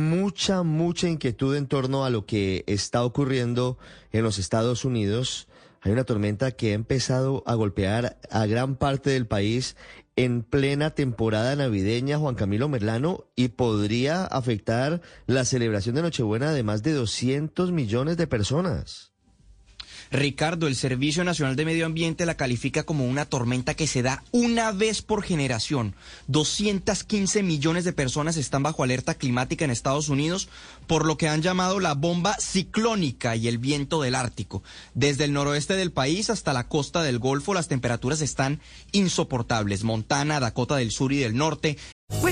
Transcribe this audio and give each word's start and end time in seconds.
Mucha, 0.00 0.62
mucha 0.62 1.08
inquietud 1.08 1.54
en 1.54 1.66
torno 1.66 2.06
a 2.06 2.10
lo 2.10 2.24
que 2.24 2.64
está 2.66 3.04
ocurriendo 3.04 3.76
en 4.12 4.22
los 4.22 4.38
Estados 4.38 4.86
Unidos. 4.86 5.46
Hay 5.82 5.92
una 5.92 6.04
tormenta 6.04 6.52
que 6.52 6.70
ha 6.70 6.74
empezado 6.74 7.42
a 7.46 7.54
golpear 7.54 8.18
a 8.30 8.46
gran 8.46 8.76
parte 8.76 9.10
del 9.10 9.26
país 9.26 9.76
en 10.16 10.42
plena 10.42 10.90
temporada 10.90 11.54
navideña, 11.54 12.18
Juan 12.18 12.34
Camilo 12.34 12.68
Merlano, 12.68 13.26
y 13.36 13.48
podría 13.48 14.24
afectar 14.24 15.02
la 15.26 15.44
celebración 15.44 15.94
de 15.96 16.02
Nochebuena 16.02 16.52
de 16.52 16.62
más 16.62 16.82
de 16.82 16.92
200 16.92 17.70
millones 17.70 18.16
de 18.16 18.26
personas. 18.26 19.12
Ricardo, 20.10 20.66
el 20.66 20.74
Servicio 20.74 21.22
Nacional 21.22 21.54
de 21.54 21.64
Medio 21.64 21.86
Ambiente 21.86 22.26
la 22.26 22.36
califica 22.36 22.82
como 22.82 23.06
una 23.06 23.26
tormenta 23.26 23.74
que 23.74 23.86
se 23.86 24.02
da 24.02 24.24
una 24.32 24.72
vez 24.72 25.02
por 25.02 25.22
generación. 25.22 25.94
215 26.26 27.42
millones 27.42 27.84
de 27.84 27.92
personas 27.92 28.36
están 28.36 28.62
bajo 28.62 28.82
alerta 28.82 29.14
climática 29.14 29.64
en 29.64 29.70
Estados 29.70 30.08
Unidos 30.08 30.48
por 30.86 31.06
lo 31.06 31.16
que 31.16 31.28
han 31.28 31.42
llamado 31.42 31.78
la 31.78 31.94
bomba 31.94 32.36
ciclónica 32.40 33.36
y 33.36 33.46
el 33.46 33.58
viento 33.58 34.02
del 34.02 34.16
Ártico. 34.16 34.62
Desde 34.94 35.24
el 35.24 35.32
noroeste 35.32 35.74
del 35.74 35.92
país 35.92 36.30
hasta 36.30 36.52
la 36.52 36.66
costa 36.66 37.02
del 37.02 37.20
Golfo 37.20 37.54
las 37.54 37.68
temperaturas 37.68 38.20
están 38.20 38.60
insoportables. 38.92 39.84
Montana, 39.84 40.40
Dakota 40.40 40.76
del 40.76 40.90
Sur 40.90 41.12
y 41.12 41.18
del 41.18 41.36
Norte 41.36 41.76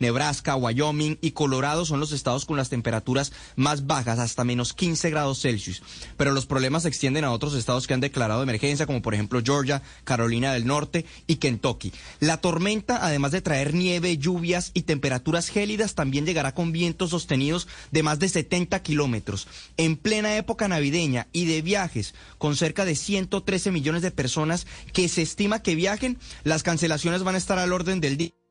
Nebraska, 0.00 0.56
Wyoming 0.56 1.18
y 1.20 1.32
Colorado 1.32 1.84
son 1.84 2.00
los 2.00 2.12
estados 2.12 2.44
con 2.44 2.56
las 2.56 2.68
temperaturas 2.68 3.32
más 3.56 3.86
bajas, 3.86 4.18
hasta 4.18 4.44
menos 4.44 4.72
15 4.72 5.10
grados 5.10 5.40
Celsius. 5.40 5.82
Pero 6.16 6.32
los 6.32 6.46
problemas 6.46 6.82
se 6.82 6.88
extienden 6.88 7.24
a 7.24 7.32
otros 7.32 7.54
estados 7.54 7.86
que 7.86 7.94
han 7.94 8.00
declarado 8.00 8.42
emergencia, 8.42 8.86
como 8.86 9.02
por 9.02 9.14
ejemplo 9.14 9.40
Georgia, 9.44 9.82
Carolina 10.04 10.52
del 10.52 10.66
Norte 10.66 11.06
y 11.26 11.36
Kentucky. 11.36 11.92
La 12.20 12.40
tormenta, 12.40 13.04
además 13.04 13.32
de 13.32 13.42
traer 13.42 13.74
nieve, 13.74 14.18
lluvias 14.18 14.70
y 14.74 14.82
temperaturas 14.82 15.48
gélidas, 15.48 15.94
también 15.94 16.26
llegará 16.26 16.54
con 16.54 16.72
vientos 16.72 17.10
sostenidos 17.10 17.68
de 17.90 18.02
más 18.02 18.18
de 18.18 18.28
70 18.28 18.82
kilómetros. 18.82 19.48
En 19.76 19.96
plena 19.96 20.36
época 20.36 20.68
navideña 20.68 21.28
y 21.32 21.46
de 21.46 21.62
viajes, 21.62 22.14
con 22.38 22.56
cerca 22.56 22.84
de 22.84 22.94
113 22.94 23.70
millones 23.70 24.02
de 24.02 24.10
personas 24.10 24.66
que 24.92 25.08
se 25.08 25.22
estima 25.22 25.62
que 25.62 25.74
viajen, 25.74 26.18
las 26.44 26.62
cancelaciones 26.62 27.22
van 27.22 27.34
a 27.34 27.38
estar 27.38 27.58
al 27.58 27.72
orden 27.72 28.00
del 28.00 28.16
día. 28.16 28.45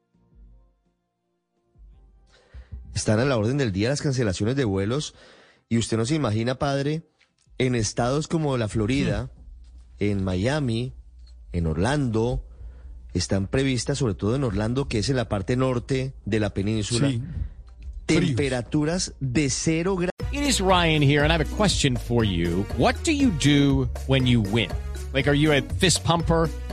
Están 2.96 3.20
a 3.20 3.26
la 3.26 3.38
orden 3.38 3.58
del 3.58 3.72
día 3.72 3.90
las 3.90 4.02
cancelaciones 4.02 4.56
de 4.56 4.64
vuelos 4.66 5.14
y 5.70 5.78
usted 5.78 5.98
no 5.98 6.06
se 6.06 6.16
imagina, 6.16 6.56
padre, 6.56 7.04
en 7.58 7.76
estados 7.76 8.28
como 8.28 8.58
la 8.58 8.68
Florida, 8.68 9.30
en 10.00 10.24
Miami, 10.24 10.94
en 11.52 11.68
Orlando, 11.68 12.44
están 13.14 13.48
previstas, 13.48 13.98
sobre 14.00 14.14
todo 14.16 14.36
en 14.36 14.44
Orlando, 14.44 14.88
que 14.88 15.00
es 15.00 15.10
en 15.10 15.18
la 15.18 15.30
parte 15.30 15.56
norte 15.56 16.14
de 16.26 16.40
la 16.40 16.50
península, 16.54 17.10
Sí. 17.10 17.22
temperaturas 18.06 19.14
de 19.20 19.50
cero 19.50 19.96
grados. 19.96 20.12
It 20.32 20.42
is 20.42 20.60
Ryan 20.60 21.02
here, 21.02 21.24
and 21.24 21.32
I 21.32 21.36
have 21.36 21.42
a 21.46 21.56
question 21.58 21.96
for 21.98 22.24
you. 22.26 22.66
What 22.78 22.96
do 23.06 23.12
you 23.12 23.32
do 23.44 23.90
when 24.08 24.26
you 24.26 24.42
win? 24.42 24.70
Like, 25.14 25.30
are 25.30 25.38
you 25.38 25.54
a 25.54 25.62
fist 25.80 26.04
pumper? 26.04 26.50